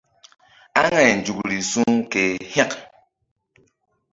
Aŋay 0.81 1.09
nzukri 1.19 1.57
su̧ 1.71 1.83
ke 2.11 2.23
hȩk. 2.51 2.71